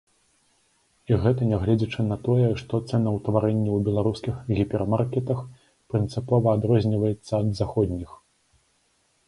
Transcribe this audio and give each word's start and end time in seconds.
І 1.09 1.17
гэта 1.25 1.49
нягледзячы 1.49 2.05
на 2.11 2.17
тое, 2.27 2.47
што 2.61 2.79
цэнаўтварэнне 2.89 3.67
ў 3.67 3.79
беларускіх 3.89 4.35
гіпермаркетах 4.61 5.45
прынцыпова 5.93 6.47
адрозніваецца 6.57 7.31
ад 7.41 7.47
заходніх. 7.61 8.11